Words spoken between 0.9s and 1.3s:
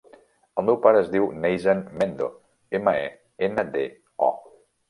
es diu